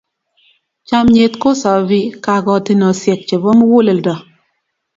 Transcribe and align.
Chamnyet 0.87 1.33
ko 1.41 1.49
sopi 1.61 1.99
kakotinosiek 2.23 3.19
chebo 3.27 3.49
muguleldo 3.57 4.13